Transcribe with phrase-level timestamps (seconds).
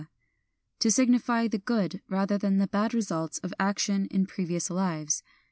[0.79, 5.21] to signify the good, rather than the bad results of action in previous lives.